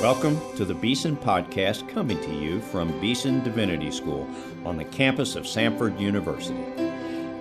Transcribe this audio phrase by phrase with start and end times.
[0.00, 4.30] Welcome to the Beeson Podcast coming to you from Beeson Divinity School
[4.64, 6.54] on the campus of Samford University.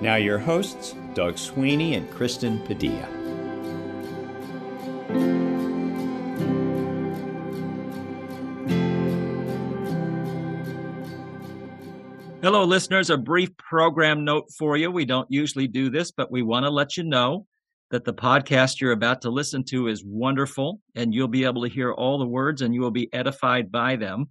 [0.02, 3.06] Now, your hosts, Doug Sweeney and Kristen Padilla.
[12.42, 13.12] Hello, listeners.
[13.12, 14.90] A brief program note for you.
[14.90, 17.46] We don't usually do this, but we want to let you know
[17.90, 21.70] that the podcast you're about to listen to is wonderful and you'll be able to
[21.70, 24.28] hear all the words and you will be edified by them.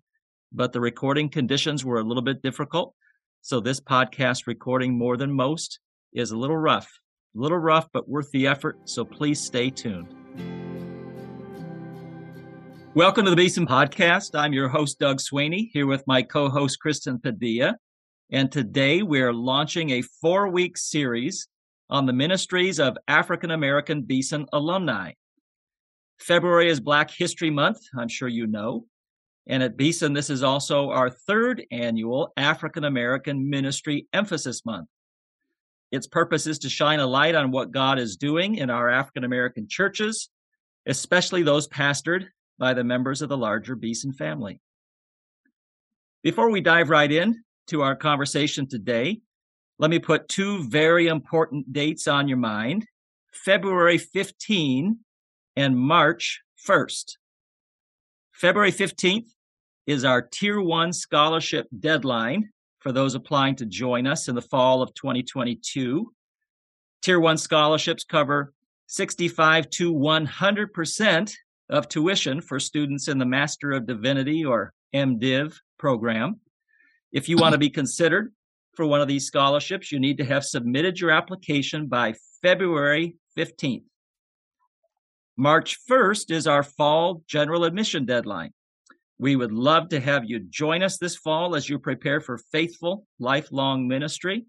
[0.53, 2.95] But the recording conditions were a little bit difficult.
[3.41, 5.81] So this podcast recording more than most
[6.13, 6.87] is a little rough,
[7.35, 8.79] a little rough, but worth the effort.
[8.85, 10.15] So please stay tuned.
[12.93, 14.39] Welcome to the Beeson Podcast.
[14.39, 17.79] I'm your host, Doug Sweeney, here with my co host, Kristen Padilla.
[18.31, 21.49] And today we're launching a four week series
[21.89, 25.13] on the ministries of African American Beeson alumni.
[26.19, 28.87] February is Black History Month, I'm sure you know.
[29.47, 34.89] And at Beeson, this is also our third annual African American Ministry Emphasis Month.
[35.93, 39.23] Its purpose is to shine a light on what God is doing in our African
[39.23, 40.31] American churches,
[40.87, 42.27] especially those pastored
[42.59, 44.61] by the members of the larger Beeson family.
[46.25, 49.21] Before we dive right in, to our conversation today,
[49.79, 52.87] let me put two very important dates on your mind
[53.33, 54.99] February 15
[55.57, 57.17] and March 1st.
[58.33, 59.29] February 15th
[59.87, 64.83] is our Tier 1 scholarship deadline for those applying to join us in the fall
[64.83, 66.13] of 2022.
[67.03, 68.53] Tier 1 scholarships cover
[68.87, 71.35] 65 to 100%
[71.69, 76.41] of tuition for students in the Master of Divinity or MDiv program.
[77.13, 78.33] If you want to be considered
[78.77, 83.85] for one of these scholarships, you need to have submitted your application by February 15th.
[85.37, 88.53] March 1st is our fall general admission deadline.
[89.19, 93.07] We would love to have you join us this fall as you prepare for faithful
[93.19, 94.45] lifelong ministry.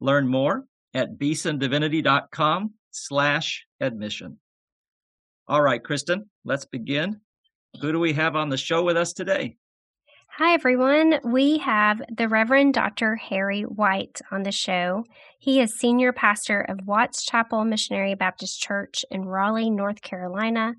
[0.00, 0.64] Learn more
[0.94, 4.38] at beesondivinity.com slash admission.
[5.48, 7.20] All right, Kristen, let's begin.
[7.80, 9.56] Who do we have on the show with us today?
[10.38, 11.18] Hi, everyone.
[11.24, 13.16] We have the Reverend Dr.
[13.16, 15.06] Harry White on the show.
[15.38, 20.74] He is senior pastor of Watts Chapel Missionary Baptist Church in Raleigh, North Carolina.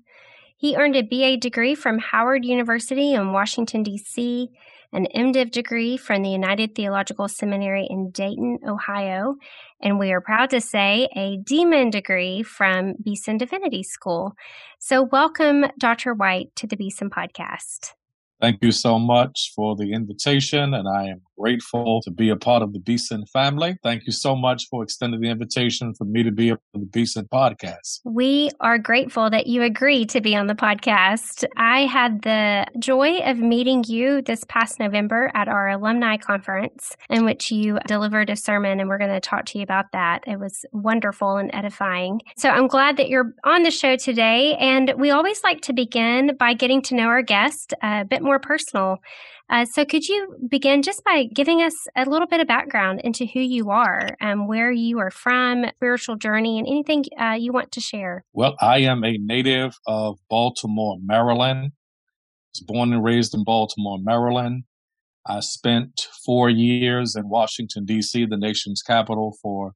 [0.56, 4.48] He earned a BA degree from Howard University in Washington, D.C.,
[4.92, 9.34] an MDiv degree from the United Theological Seminary in Dayton, Ohio,
[9.82, 14.34] and we are proud to say a DMin degree from Beeson Divinity School.
[14.78, 16.14] So, welcome, Dr.
[16.14, 17.94] White, to the Beeson Podcast.
[18.40, 22.62] Thank you so much for the invitation, and I am grateful to be a part
[22.62, 23.78] of the Beeson family.
[23.82, 27.26] Thank you so much for extending the invitation for me to be on the Beeson
[27.32, 28.00] podcast.
[28.04, 31.44] We are grateful that you agreed to be on the podcast.
[31.56, 37.24] I had the joy of meeting you this past November at our alumni conference, in
[37.24, 40.24] which you delivered a sermon, and we're going to talk to you about that.
[40.26, 42.20] It was wonderful and edifying.
[42.36, 44.56] So I'm glad that you're on the show today.
[44.56, 48.38] And we always like to begin by getting to know our guest a bit more
[48.38, 48.98] personal.
[49.50, 53.24] Uh, so, could you begin just by giving us a little bit of background into
[53.24, 57.72] who you are, and where you are from, spiritual journey, and anything uh, you want
[57.72, 58.24] to share?
[58.34, 61.72] Well, I am a native of Baltimore, Maryland.
[61.72, 64.64] I was born and raised in Baltimore, Maryland.
[65.26, 69.72] I spent four years in Washington, D.C., the nation's capital, for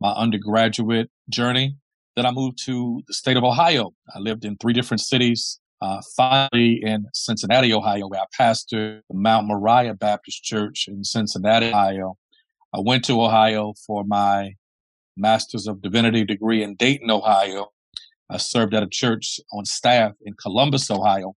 [0.00, 1.76] my undergraduate journey.
[2.14, 3.90] Then I moved to the state of Ohio.
[4.14, 9.16] I lived in three different cities uh, finally, in Cincinnati, Ohio, where I pastored the
[9.16, 12.16] Mount Moriah Baptist Church in Cincinnati, Ohio.
[12.74, 14.54] I went to Ohio for my
[15.16, 17.68] Master's of Divinity degree in Dayton, Ohio.
[18.30, 21.34] I served at a church on staff in Columbus, Ohio.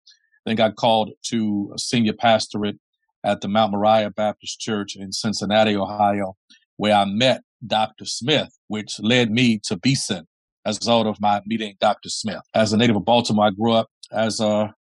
[0.46, 2.78] Then got called to a senior pastorate
[3.24, 6.38] at the Mount Moriah Baptist Church in Cincinnati, Ohio,
[6.78, 8.06] where I met Dr.
[8.06, 10.28] Smith, which led me to Beeson
[10.66, 12.10] as a result of my meeting Dr.
[12.10, 12.42] Smith.
[12.54, 14.74] As a native of Baltimore, I grew up as a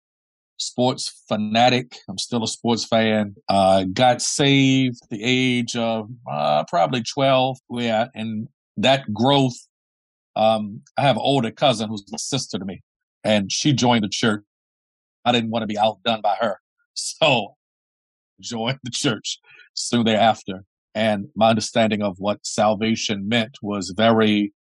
[0.58, 1.98] sports fanatic.
[2.10, 3.36] I'm still a sports fan.
[3.50, 7.58] Uh, got saved the age of uh, probably 12.
[7.72, 9.56] Yeah, and that growth.
[10.36, 12.82] Um, I have an older cousin who's a sister to me,
[13.24, 14.44] and she joined the church.
[15.24, 16.60] I didn't want to be outdone by her,
[16.94, 17.56] so
[18.42, 19.40] joined the church
[19.74, 20.66] soon thereafter.
[20.94, 24.54] And my understanding of what salvation meant was very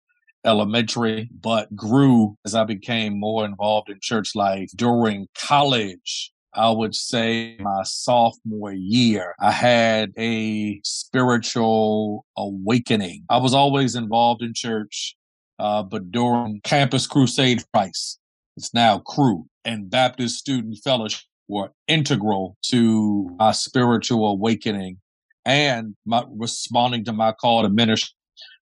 [0.46, 6.32] elementary, but grew as I became more involved in church life during college.
[6.56, 13.24] I would say my sophomore year, I had a spiritual awakening.
[13.30, 15.16] I was always involved in church,
[15.58, 18.20] uh, but during Campus Crusade Christ,
[18.56, 24.98] it's now Cru and Baptist Student Fellowship were integral to my spiritual awakening
[25.46, 28.14] and my responding to my call to ministry.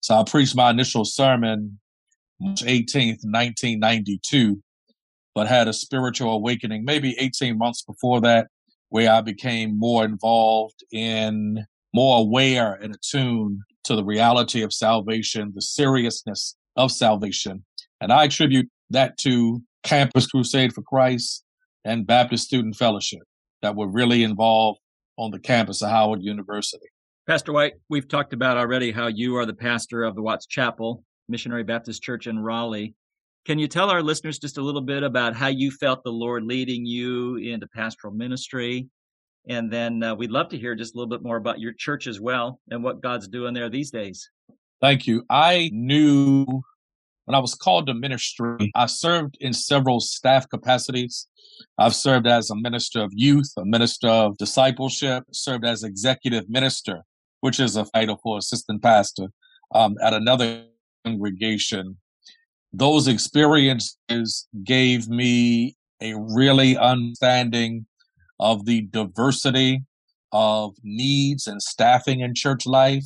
[0.03, 1.79] So I preached my initial sermon
[2.37, 4.61] March 18th, 1992,
[5.33, 8.47] but had a spiritual awakening maybe 18 months before that,
[8.89, 15.53] where I became more involved in, more aware and attuned to the reality of salvation,
[15.55, 17.63] the seriousness of salvation.
[18.01, 21.45] And I attribute that to Campus Crusade for Christ
[21.85, 23.21] and Baptist Student Fellowship
[23.61, 24.81] that were really involved
[25.17, 26.87] on the campus of Howard University.
[27.25, 31.05] Pastor White, we've talked about already how you are the pastor of the Watts Chapel
[31.29, 32.95] Missionary Baptist Church in Raleigh.
[33.45, 36.43] Can you tell our listeners just a little bit about how you felt the Lord
[36.43, 38.89] leading you into pastoral ministry?
[39.47, 42.07] And then uh, we'd love to hear just a little bit more about your church
[42.07, 44.29] as well and what God's doing there these days.
[44.81, 45.23] Thank you.
[45.29, 46.45] I knew
[47.23, 51.29] when I was called to ministry, I served in several staff capacities.
[51.77, 57.03] I've served as a minister of youth, a minister of discipleship, served as executive minister,
[57.43, 59.27] which is a title for assistant pastor
[59.75, 60.63] um, at another
[61.03, 61.97] congregation.
[62.71, 67.85] Those experiences gave me a really understanding
[68.39, 69.83] of the diversity
[70.31, 73.03] of needs and staffing in church life.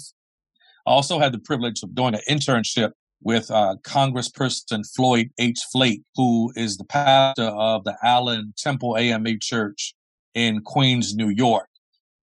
[0.85, 2.91] I also had the privilege of doing an internship
[3.23, 5.57] with uh, Congressperson Floyd H.
[5.71, 9.95] Flake, who is the pastor of the Allen Temple AME Church
[10.35, 11.67] in Queens, New York.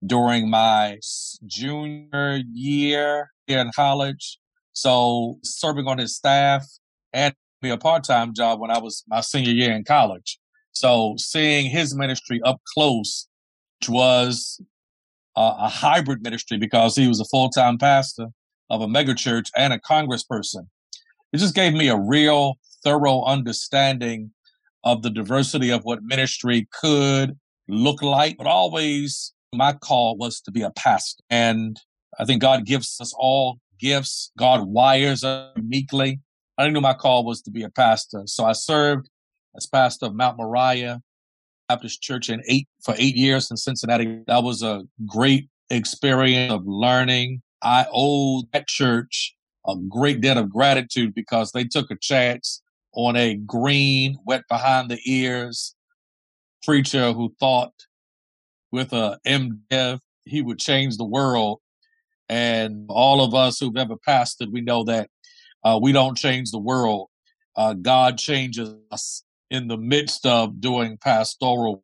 [0.03, 0.99] During my
[1.45, 4.39] junior year in college,
[4.73, 6.65] so serving on his staff
[7.13, 10.39] and me a part-time job when I was my senior year in college.
[10.71, 13.27] So seeing his ministry up close,
[13.79, 14.61] which was
[15.35, 18.27] uh, a hybrid ministry because he was a full-time pastor
[18.69, 20.67] of a megachurch and a congressperson.
[21.31, 24.31] It just gave me a real thorough understanding
[24.83, 27.37] of the diversity of what ministry could
[27.67, 28.37] look like.
[28.37, 31.23] But always my call was to be a pastor.
[31.29, 31.79] And
[32.19, 34.31] I think God gives us all gifts.
[34.37, 36.19] God wires us uniquely.
[36.57, 38.23] I knew my call was to be a pastor.
[38.25, 39.09] So I served
[39.55, 41.01] as pastor of Mount Moriah
[41.67, 44.21] Baptist Church in eight for eight years in Cincinnati.
[44.27, 47.41] That was a great experience of learning.
[47.61, 49.35] I owe that church
[49.67, 52.61] a great debt of gratitude because they took a chance
[52.93, 55.75] on a green, wet behind the ears
[56.63, 57.73] preacher who thought
[58.75, 61.61] with a MDiv he would change the world
[62.27, 65.09] and all of us who've ever pastored, we know that
[65.63, 67.07] uh, we don't change the world.
[67.55, 71.83] Uh, God changes us in the midst of doing pastoral.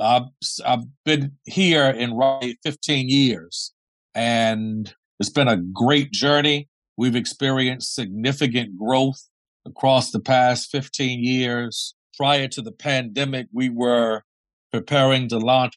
[0.00, 0.28] I've,
[0.64, 3.74] I've been here in Raleigh 15 years,
[4.14, 6.68] and it's been a great journey.
[6.96, 9.22] We've experienced significant growth
[9.66, 11.94] across the past 15 years.
[12.16, 14.22] Prior to the pandemic, we were
[14.72, 15.74] preparing to launch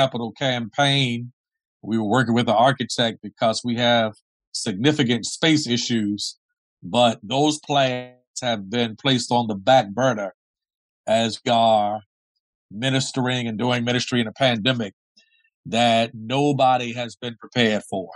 [0.00, 1.32] capital campaign
[1.82, 4.12] we were working with an architect because we have
[4.52, 6.38] significant space issues,
[6.82, 10.34] but those plans have been placed on the back burner
[11.06, 12.00] as we are
[12.70, 14.94] ministering and doing ministry in a pandemic
[15.66, 18.10] that nobody has been prepared for.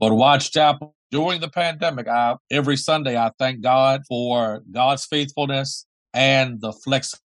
[0.00, 5.86] But Watts Chapel during the pandemic, I, every Sunday I thank God for God's faithfulness
[6.12, 7.23] and the flexibility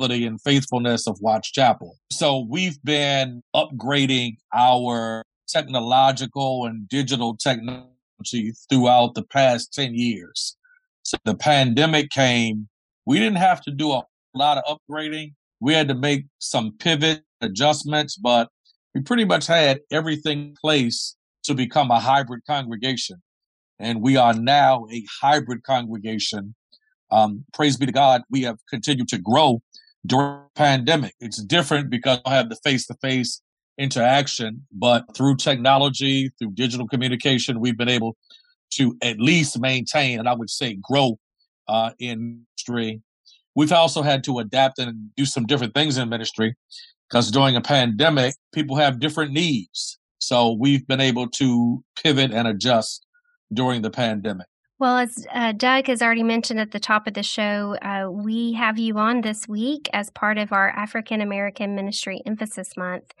[0.00, 1.98] and faithfulness of Watts Chapel.
[2.10, 10.56] So we've been upgrading our technological and digital technology throughout the past 10 years.
[11.02, 12.68] So the pandemic came,
[13.06, 15.34] we didn't have to do a lot of upgrading.
[15.60, 18.50] We had to make some pivot adjustments, but
[18.94, 23.20] we pretty much had everything in place to become a hybrid congregation.
[23.80, 26.54] And we are now a hybrid congregation.
[27.10, 29.60] Um, praise be to God, we have continued to grow
[30.06, 31.14] during pandemic.
[31.20, 33.42] It's different because I have the face to face
[33.78, 38.16] interaction, but through technology, through digital communication, we've been able
[38.70, 41.18] to at least maintain and I would say grow
[41.68, 43.00] uh, in ministry.
[43.54, 46.54] We've also had to adapt and do some different things in ministry
[47.08, 49.98] because during a pandemic, people have different needs.
[50.18, 53.06] So we've been able to pivot and adjust
[53.52, 54.46] during the pandemic.
[54.80, 58.52] Well, as uh, Doug has already mentioned at the top of the show, uh, we
[58.52, 63.12] have you on this week as part of our African American Ministry Emphasis Month.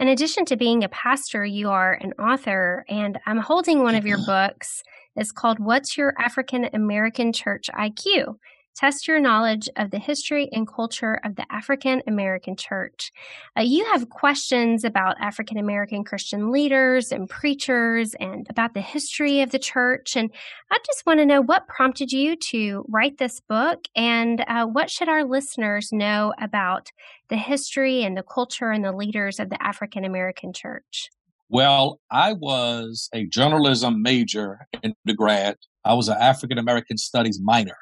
[0.00, 4.06] In addition to being a pastor, you are an author, and I'm holding one of
[4.06, 4.82] your books.
[5.14, 8.38] It's called What's Your African American Church IQ?
[8.74, 13.12] Test your knowledge of the history and culture of the African American church.
[13.56, 19.40] Uh, you have questions about African American Christian leaders and preachers and about the history
[19.40, 20.16] of the church.
[20.16, 20.30] And
[20.70, 24.90] I just want to know what prompted you to write this book and uh, what
[24.90, 26.90] should our listeners know about
[27.28, 31.10] the history and the culture and the leaders of the African American church?
[31.48, 35.56] Well, I was a journalism major in undergrad.
[35.84, 37.76] I was an African American studies minor.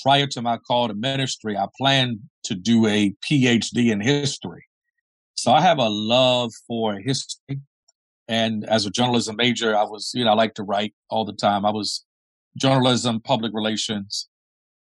[0.00, 4.64] Prior to my call to ministry, I planned to do a PhD in history.
[5.34, 7.60] So I have a love for history.
[8.28, 11.32] And as a journalism major, I was, you know, I like to write all the
[11.32, 11.64] time.
[11.64, 12.04] I was
[12.56, 14.28] journalism, public relations.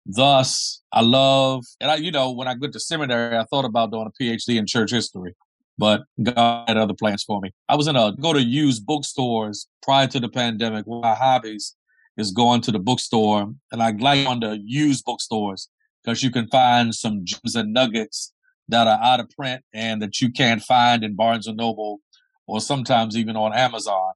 [0.05, 3.91] Thus, I love, and I, you know, when I went to seminary, I thought about
[3.91, 5.35] doing a PhD in church history
[5.79, 7.53] but God had other plans for me.
[7.69, 10.87] I was in a go to used bookstores prior to the pandemic.
[10.87, 11.75] My hobbies
[12.17, 15.69] is going to the bookstore, and I like on the used bookstores
[16.03, 18.33] because you can find some gems and nuggets
[18.69, 22.01] that are out of print and that you can't find in Barnes and Noble
[22.47, 24.13] or sometimes even on Amazon.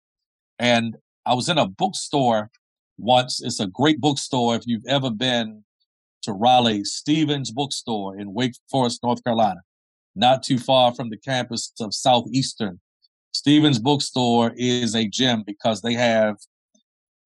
[0.58, 2.50] And I was in a bookstore
[2.98, 3.42] once.
[3.42, 5.64] It's a great bookstore if you've ever been
[6.22, 9.60] to Raleigh Stevens Bookstore in Wake Forest, North Carolina
[10.14, 12.80] not too far from the campus of Southeastern.
[13.32, 16.36] Stevens Bookstore is a gem because they have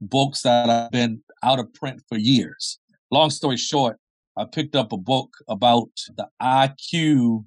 [0.08, 2.78] books that have been out of print for years.
[3.10, 3.98] Long story short,
[4.36, 7.44] I picked up a book about the IQ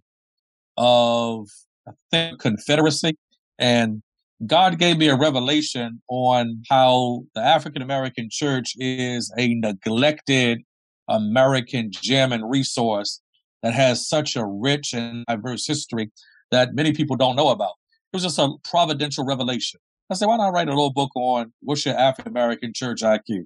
[0.78, 1.48] of
[1.88, 3.18] I think Confederacy
[3.58, 4.02] and
[4.46, 10.62] God gave me a revelation on how the African American church is a neglected
[11.08, 13.22] American gem and resource
[13.64, 16.12] that has such a rich and diverse history
[16.52, 17.74] that many people don't know about.
[18.14, 19.80] It was just a providential revelation.
[20.10, 23.46] I said, why not write a little book on what's your African American church IQ?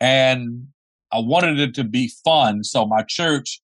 [0.00, 0.68] And
[1.12, 2.64] I wanted it to be fun.
[2.64, 3.60] So my church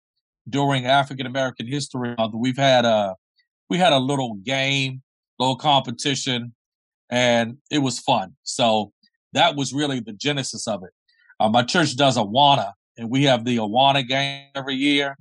[0.49, 3.17] during African American History Month, we've had a
[3.71, 5.03] we had a little game,
[5.39, 6.55] little competition,
[7.11, 8.35] and it was fun.
[8.45, 8.93] So
[9.33, 10.91] that was really the genesis of it.
[11.41, 15.17] Uh, my church does Awana, and we have the Awana game every year.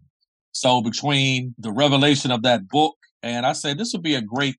[0.52, 4.56] So between the revelation of that book and I said this would be a great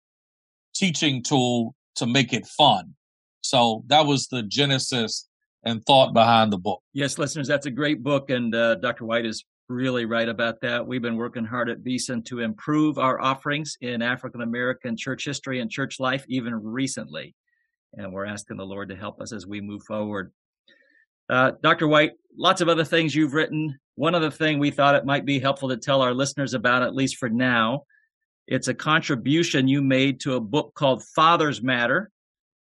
[0.75, 2.95] teaching tool to make it fun.
[3.41, 5.29] So that was the genesis
[5.65, 6.83] and thought behind the book.
[6.93, 9.05] Yes, listeners, that's a great book, and uh, Dr.
[9.05, 10.87] White is really right about that.
[10.87, 15.61] We've been working hard at Beeson to improve our offerings in African American church history
[15.61, 17.35] and church life, even recently,
[17.95, 20.33] and we're asking the Lord to help us as we move forward.
[21.29, 21.87] Uh, Dr.
[21.87, 23.79] White, lots of other things you've written.
[23.97, 26.95] One other thing we thought it might be helpful to tell our listeners about, at
[26.95, 27.83] least for now,
[28.49, 32.11] it's a contribution you made to a book called Fathers Matter,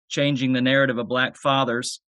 [0.10, 2.02] changing the narrative of Black fathers.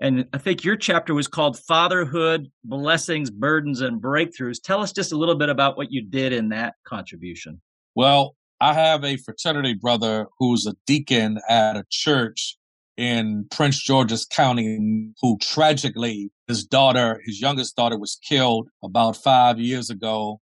[0.00, 4.60] And I think your chapter was called Fatherhood, Blessings, Burdens, and Breakthroughs.
[4.60, 7.60] Tell us just a little bit about what you did in that contribution.
[7.94, 12.58] Well, I have a fraternity brother who's a deacon at a church
[12.96, 19.60] in Prince George's County who tragically, his daughter, his youngest daughter was killed about five
[19.60, 20.40] years ago.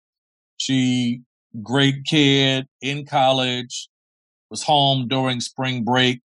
[0.58, 1.22] She,
[1.62, 3.88] great kid in college,
[4.50, 6.20] was home during spring break.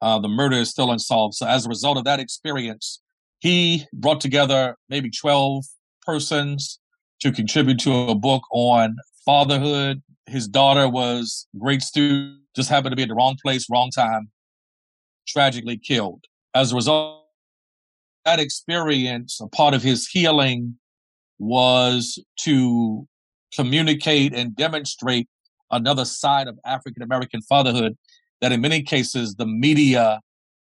[0.00, 1.34] Uh, the murder is still unsolved.
[1.34, 3.00] So as a result of that experience,
[3.40, 5.64] he brought together maybe 12
[6.02, 6.78] persons
[7.20, 10.02] to contribute to a book on fatherhood.
[10.26, 14.30] His daughter was great student, just happened to be at the wrong place, wrong time
[15.28, 16.24] tragically killed.
[16.54, 17.24] As a result,
[18.24, 20.76] that experience, a part of his healing
[21.38, 23.06] was to
[23.54, 25.28] communicate and demonstrate
[25.70, 27.96] another side of African American fatherhood
[28.40, 30.20] that in many cases the media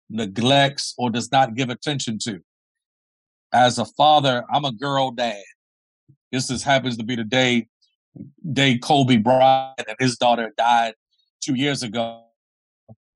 [0.10, 2.40] neglects or does not give attention to.
[3.54, 5.44] As a father, I'm a girl dad.
[6.32, 7.68] This is, happens to be the day
[8.52, 10.94] day Kobe Bryant and his daughter died
[11.42, 12.24] two years ago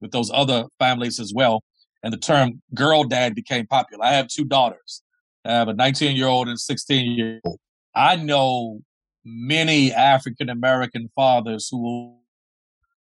[0.01, 1.63] with those other families as well.
[2.03, 4.05] And the term girl dad became popular.
[4.05, 5.03] I have two daughters.
[5.45, 7.59] I have a 19 year old and 16 year old.
[7.95, 8.81] I know
[9.27, 12.15] many African American fathers who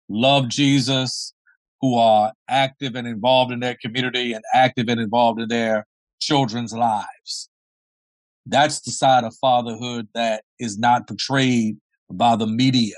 [0.09, 1.33] love Jesus,
[1.81, 5.87] who are active and involved in their community and active and involved in their
[6.21, 7.49] children's lives.
[8.47, 11.77] That's the side of fatherhood that is not portrayed
[12.11, 12.97] by the media.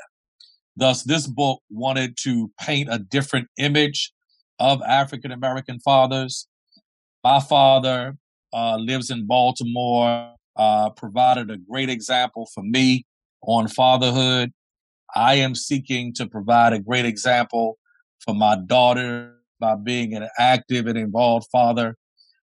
[0.76, 4.12] Thus, this book wanted to paint a different image
[4.58, 6.46] of African American fathers.
[7.22, 8.16] My father
[8.52, 13.04] uh, lives in Baltimore, uh, provided a great example for me
[13.42, 14.52] on fatherhood.
[15.14, 17.78] I am seeking to provide a great example
[18.24, 21.96] for my daughter by being an active and involved father.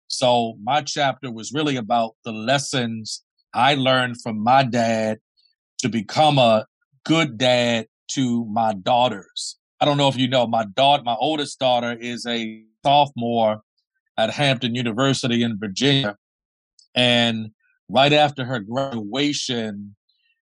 [0.08, 5.20] So my chapter was really about the lessons I learned from my dad
[5.80, 6.66] to become a
[7.06, 9.58] good dad to my daughters.
[9.80, 13.62] I don't know if you know, my daughter, my oldest daughter is a sophomore
[14.18, 16.18] at Hampton University in Virginia.
[16.94, 17.52] And
[17.90, 19.96] right after her graduation,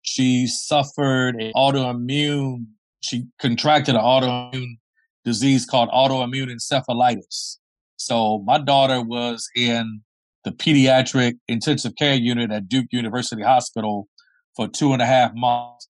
[0.09, 2.65] she suffered an autoimmune,
[3.01, 4.79] she contracted an autoimmune
[5.25, 7.59] disease called autoimmune encephalitis.
[7.97, 10.01] So my daughter was in
[10.45, 14.09] the pediatric intensive care unit at Duke University Hospital
[14.57, 15.89] for two and a half months.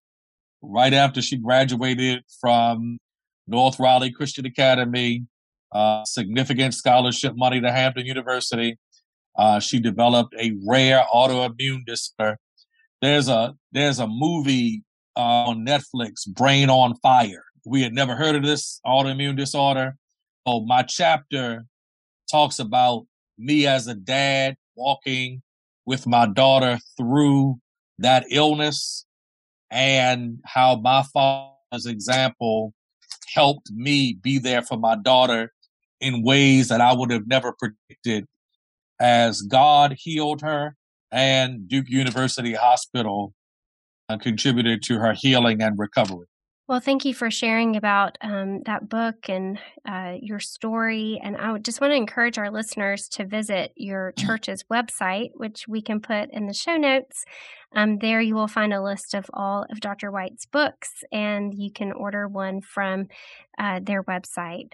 [0.60, 2.98] Right after she graduated from
[3.46, 5.26] North Raleigh Christian Academy,
[5.70, 8.76] uh, significant scholarship money to Hampton University.
[9.38, 12.36] Uh, she developed a rare autoimmune disorder.
[13.00, 14.82] There's a there's a movie
[15.16, 17.44] uh, on Netflix, Brain on Fire.
[17.64, 19.96] We had never heard of this autoimmune disorder.
[20.46, 21.64] Oh, my chapter
[22.30, 23.06] talks about
[23.38, 25.42] me as a dad walking
[25.86, 27.58] with my daughter through
[27.98, 29.04] that illness
[29.70, 32.72] and how my father's example
[33.32, 35.52] helped me be there for my daughter
[36.00, 38.26] in ways that I would have never predicted
[39.00, 40.76] as God healed her
[41.10, 43.34] and Duke University Hospital
[44.08, 46.26] uh, contributed to her healing and recovery.
[46.68, 51.18] Well, thank you for sharing about um, that book and uh, your story.
[51.24, 54.26] And I just want to encourage our listeners to visit your mm.
[54.26, 57.24] church's website, which we can put in the show notes.
[57.74, 60.10] Um, there you will find a list of all of Dr.
[60.10, 63.06] White's books, and you can order one from
[63.58, 64.72] uh, their website.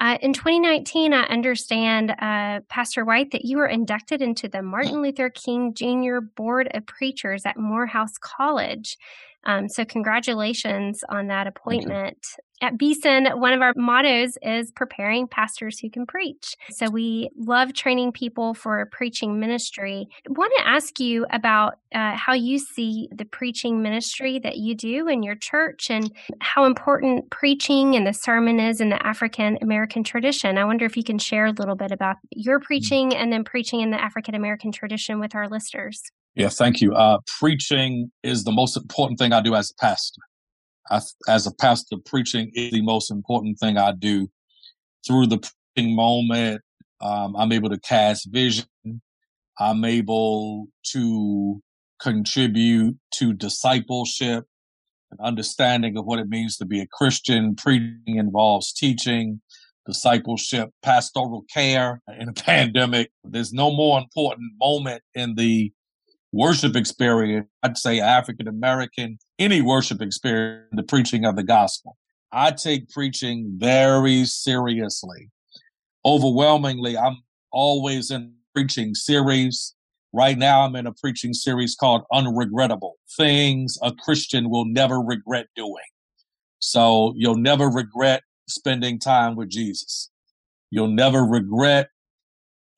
[0.00, 5.02] Uh, in 2019, I understand, uh, Pastor White, that you were inducted into the Martin
[5.02, 6.20] Luther King Jr.
[6.20, 8.96] Board of Preachers at Morehouse College.
[9.44, 12.18] Um, so, congratulations on that appointment.
[12.62, 16.56] At Beeson, one of our mottos is preparing pastors who can preach.
[16.70, 20.08] So, we love training people for preaching ministry.
[20.28, 24.74] I want to ask you about uh, how you see the preaching ministry that you
[24.74, 29.58] do in your church and how important preaching and the sermon is in the African
[29.62, 30.58] American tradition.
[30.58, 32.64] I wonder if you can share a little bit about your mm.
[32.64, 36.02] preaching and then preaching in the African American tradition with our listeners.
[36.34, 36.94] Yeah, thank you.
[36.94, 40.20] Uh, preaching is the most important thing I do as a pastor.
[40.90, 44.28] I, as a pastor, preaching is the most important thing I do.
[45.06, 46.62] Through the preaching moment,
[47.00, 48.66] um, I'm able to cast vision.
[49.58, 51.60] I'm able to
[52.00, 54.44] contribute to discipleship
[55.10, 57.56] and understanding of what it means to be a Christian.
[57.56, 59.40] Preaching involves teaching,
[59.86, 63.10] discipleship, pastoral care in a pandemic.
[63.24, 65.72] There's no more important moment in the
[66.32, 71.96] worship experience, I'd say African American, any worship experience, the preaching of the gospel.
[72.32, 75.30] I take preaching very seriously.
[76.04, 77.18] Overwhelmingly, I'm
[77.50, 79.74] always in preaching series.
[80.12, 85.46] Right now, I'm in a preaching series called Unregrettable Things a Christian Will Never Regret
[85.56, 85.74] Doing.
[86.60, 90.10] So you'll never regret spending time with Jesus.
[90.70, 91.90] You'll never regret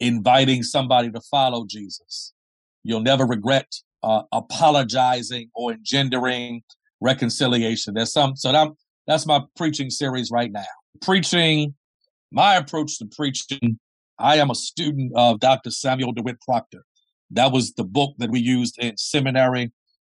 [0.01, 2.33] inviting somebody to follow Jesus.
[2.85, 6.63] You'll never regret uh, apologizing or engendering
[7.01, 7.95] reconciliation.
[7.95, 8.69] There's some, so that,
[9.07, 10.65] that's my preaching series right now.
[11.01, 11.75] Preaching,
[12.31, 13.79] my approach to preaching,
[14.19, 15.71] I am a student of Dr.
[15.71, 16.85] Samuel DeWitt Proctor.
[17.31, 19.73] That was the book that we used in seminary,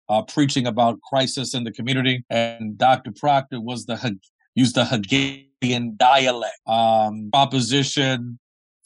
[0.09, 2.25] uh, preaching about crisis in the community.
[2.29, 3.13] And Dr.
[3.13, 4.19] Proctor was the
[4.55, 8.39] used the Hegelian dialect, um, proposition,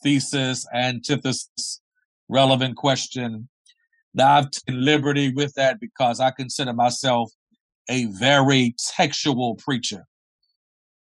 [0.03, 1.81] thesis, antithesis,
[2.29, 3.49] relevant question,
[4.19, 7.31] now I've taken liberty with that because I consider myself
[7.89, 10.05] a very textual preacher.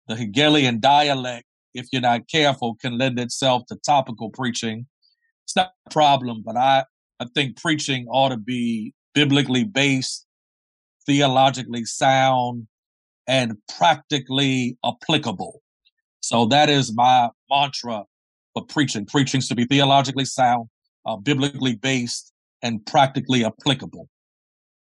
[0.09, 4.87] The Hegelian dialect, if you're not careful, can lend itself to topical preaching.
[5.45, 6.85] It's not a problem, but I,
[7.21, 10.27] I think preaching ought to be biblically based,
[11.07, 12.67] theologically sound,
[13.27, 15.63] and practically applicable.
[16.21, 18.05] So that is my mantra
[18.55, 19.07] for preaching.
[19.07, 20.69] Preaching to be theologically sound,
[21.07, 22.34] uh, biblically based,
[22.65, 24.09] and practically applicable.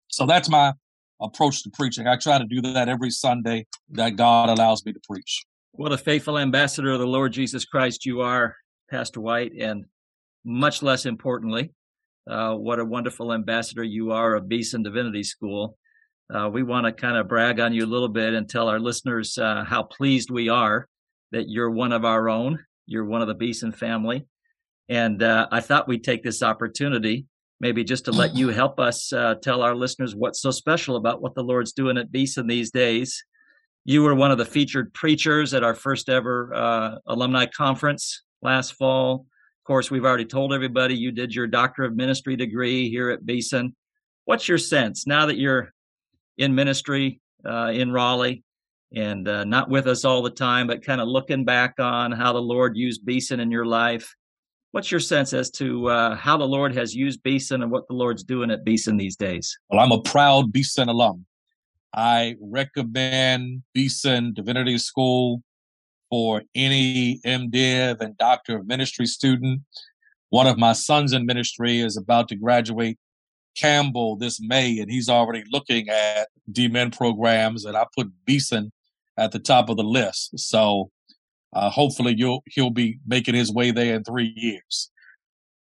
[0.09, 0.73] So that's my
[1.21, 2.05] approach to preaching.
[2.05, 5.43] I try to do that every Sunday that God allows me to preach.
[5.71, 8.57] What a faithful ambassador of the Lord Jesus Christ you are,
[8.89, 9.85] Pastor White, and
[10.43, 11.71] much less importantly,
[12.29, 15.77] uh, what a wonderful ambassador you are of Beeson Divinity School.
[16.33, 18.79] Uh, we want to kind of brag on you a little bit and tell our
[18.79, 20.87] listeners uh, how pleased we are
[21.31, 22.59] that you're one of our own.
[22.85, 24.25] You're one of the Beeson family.
[24.89, 27.25] And uh, I thought we'd take this opportunity
[27.61, 31.21] maybe just to let you help us uh, tell our listeners what's so special about
[31.21, 33.23] what the Lord's doing at Beeson these days.
[33.85, 38.73] You were one of the featured preachers at our first ever uh, alumni conference last
[38.73, 39.27] fall.
[39.61, 43.25] Of course, we've already told everybody you did your Doctor of Ministry degree here at
[43.25, 43.75] Beeson.
[44.25, 45.71] What's your sense now that you're
[46.37, 48.43] in ministry uh, in Raleigh
[48.93, 52.33] and uh, not with us all the time, but kind of looking back on how
[52.33, 54.15] the Lord used Beeson in your life?
[54.71, 57.93] What's your sense as to uh, how the Lord has used Beeson and what the
[57.93, 59.57] Lord's doing at Beeson these days?
[59.69, 61.25] Well, I'm a proud Beeson alum.
[61.93, 65.43] I recommend Beeson Divinity School
[66.09, 69.61] for any MDiv and Doctor of Ministry student.
[70.29, 72.97] One of my sons in ministry is about to graduate
[73.57, 78.71] Campbell this May, and he's already looking at DMin programs, and I put Beeson
[79.17, 80.39] at the top of the list.
[80.39, 80.89] So
[81.53, 84.89] uh, hopefully, you'll he'll be making his way there in three years.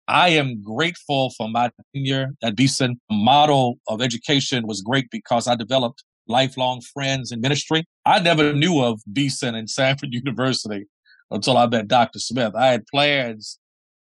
[0.09, 3.01] I am grateful for my tenure at Beeson.
[3.11, 7.85] Model of education was great because I developed lifelong friends in ministry.
[8.05, 10.87] I never knew of Beeson and Samford University
[11.31, 12.19] until I met Dr.
[12.19, 12.55] Smith.
[12.55, 13.59] I had plans,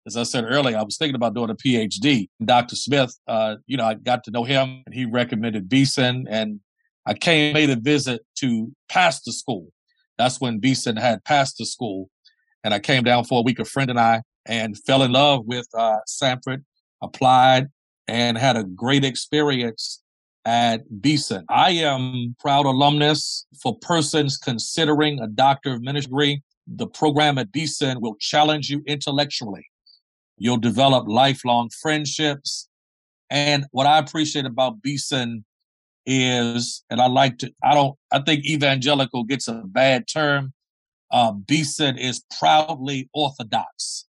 [0.06, 2.28] as I said earlier, I was thinking about doing a PhD.
[2.44, 2.76] Dr.
[2.76, 6.60] Smith, uh, you know, I got to know him and he recommended Beeson and
[7.06, 9.68] I came, made a visit to pastor school
[10.18, 12.10] that's when Beeson had passed the school.
[12.64, 15.46] And I came down for a week, a friend and I, and fell in love
[15.46, 16.64] with uh, Samford,
[17.02, 17.68] applied,
[18.08, 20.02] and had a great experience
[20.46, 21.46] at Beeson.
[21.50, 26.44] I am proud alumnus for persons considering a doctor of ministry.
[26.68, 29.68] The program at Beeson will challenge you intellectually.
[30.38, 32.68] You'll develop lifelong friendships.
[33.30, 35.46] And what I appreciate about Beeson
[36.06, 40.54] is, and I like to, I don't, I think evangelical gets a bad term.
[41.12, 44.06] Uh, Beeson is proudly orthodox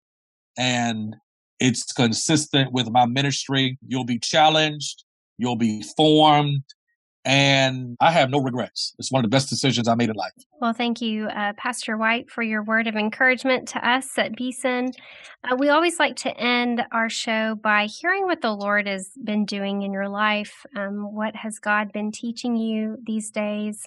[0.59, 1.16] and
[1.59, 3.79] it's consistent with my ministry.
[3.87, 5.05] You'll be challenged,
[5.38, 6.62] you'll be formed,
[7.25, 8.95] and I have no regrets.
[8.99, 10.33] It's one of the best decisions I made in life.
[10.61, 14.93] Well, thank you, uh, Pastor White, for your word of encouragement to us at Beeson.
[15.45, 19.45] Uh, we always like to end our show by hearing what the Lord has been
[19.45, 20.65] doing in your life.
[20.77, 23.85] Um, what has God been teaching you these days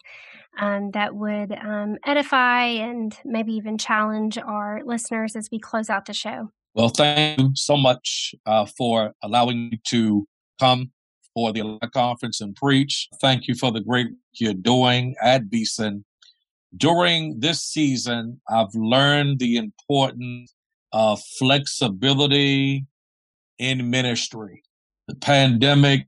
[0.59, 6.05] um, that would um, edify and maybe even challenge our listeners as we close out
[6.05, 6.49] the show?
[6.75, 10.27] Well, thank you so much uh, for allowing me to
[10.59, 10.91] come
[11.33, 13.09] for the conference and preach.
[13.21, 16.05] Thank you for the great you're doing at Beeson.
[16.75, 20.53] During this season, I've learned the importance
[20.91, 22.85] of flexibility
[23.59, 24.63] in ministry.
[25.07, 26.07] The pandemic,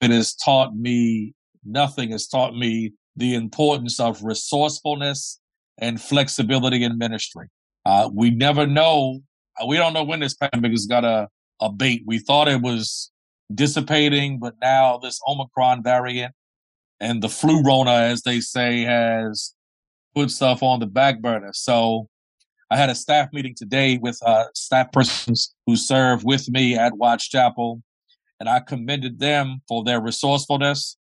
[0.00, 5.38] it has taught me, nothing has taught me the importance of resourcefulness
[5.78, 7.48] and flexibility in ministry.
[7.84, 9.20] Uh, we never know,
[9.66, 11.28] we don't know when this pandemic is going to
[11.60, 12.02] abate.
[12.06, 13.11] We thought it was
[13.54, 16.34] dissipating, but now this Omicron variant
[17.00, 19.54] and the flu Rona, as they say, has
[20.14, 21.50] put stuff on the back burner.
[21.52, 22.08] So
[22.70, 26.96] I had a staff meeting today with uh, staff persons who serve with me at
[26.96, 27.82] Watts Chapel,
[28.38, 30.96] and I commended them for their resourcefulness,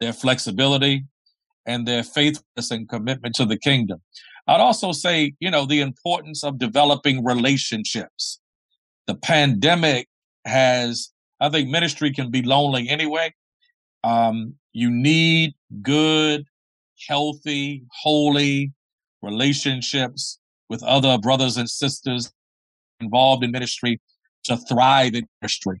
[0.00, 1.04] their flexibility,
[1.64, 4.02] and their faithfulness and commitment to the kingdom.
[4.48, 8.40] I'd also say, you know, the importance of developing relationships.
[9.06, 10.08] The pandemic
[10.44, 13.34] has I think ministry can be lonely anyway.
[14.04, 16.46] Um, you need good,
[17.08, 18.72] healthy, holy
[19.22, 22.32] relationships with other brothers and sisters
[23.00, 24.00] involved in ministry
[24.44, 25.78] to thrive in ministry.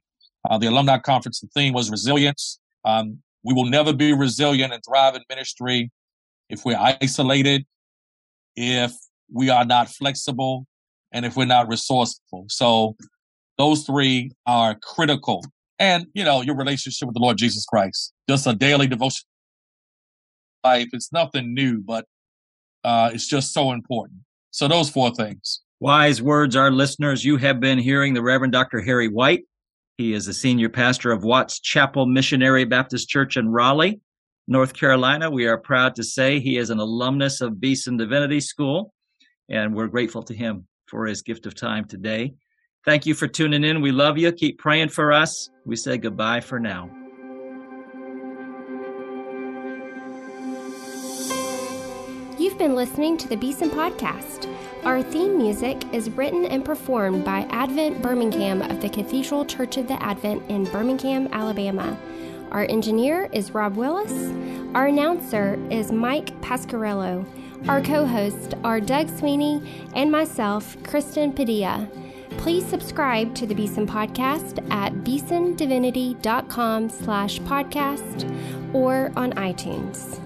[0.48, 2.58] Uh, the alumni conference, the theme was resilience.
[2.84, 5.90] Um, we will never be resilient and thrive in ministry
[6.48, 7.64] if we're isolated,
[8.54, 8.92] if
[9.32, 10.66] we are not flexible,
[11.12, 12.46] and if we're not resourceful.
[12.48, 12.96] So
[13.58, 15.44] those three are critical.
[15.78, 19.24] And, you know, your relationship with the Lord Jesus Christ, just a daily devotion
[20.66, 20.88] life.
[20.92, 22.06] It's nothing new, but
[22.84, 24.20] uh, it's just so important.
[24.50, 25.60] So those four things.
[25.80, 27.24] Wise words, our listeners.
[27.24, 28.80] You have been hearing the Reverend Dr.
[28.80, 29.44] Harry White.
[29.98, 34.00] He is the senior pastor of Watts Chapel Missionary Baptist Church in Raleigh,
[34.48, 35.30] North Carolina.
[35.30, 38.92] We are proud to say he is an alumnus of Beeson Divinity School,
[39.48, 42.34] and we're grateful to him for his gift of time today.
[42.86, 43.80] Thank you for tuning in.
[43.80, 44.30] We love you.
[44.30, 45.50] Keep praying for us.
[45.64, 46.88] We say goodbye for now.
[52.38, 54.48] You've been listening to the Beeson Podcast.
[54.84, 59.88] Our theme music is written and performed by Advent Birmingham of the Cathedral Church of
[59.88, 61.98] the Advent in Birmingham, Alabama.
[62.52, 64.12] Our engineer is Rob Willis.
[64.76, 67.26] Our announcer is Mike Pasquarello.
[67.68, 71.88] Our co hosts are Doug Sweeney and myself, Kristen Padilla.
[72.46, 80.20] Please subscribe to the Beeson Podcast at beesondivinity.com slash podcast or on iTunes.